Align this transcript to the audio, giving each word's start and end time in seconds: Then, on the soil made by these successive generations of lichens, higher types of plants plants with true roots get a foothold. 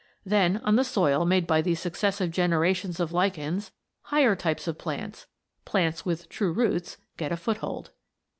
Then, 0.25 0.57
on 0.63 0.77
the 0.77 0.83
soil 0.83 1.25
made 1.25 1.45
by 1.45 1.61
these 1.61 1.79
successive 1.79 2.31
generations 2.31 2.99
of 2.99 3.11
lichens, 3.11 3.69
higher 4.05 4.35
types 4.35 4.67
of 4.67 4.79
plants 4.79 5.27
plants 5.63 6.07
with 6.07 6.27
true 6.27 6.51
roots 6.53 6.97
get 7.17 7.31
a 7.31 7.37
foothold. 7.37 7.91